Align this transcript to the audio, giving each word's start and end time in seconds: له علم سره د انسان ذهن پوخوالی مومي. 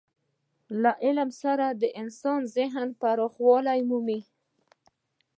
له 0.81 0.91
علم 1.03 1.29
سره 1.43 1.65
د 1.81 1.83
انسان 2.01 2.41
ذهن 2.55 2.87
پوخوالی 3.01 3.79
مومي. 3.89 4.19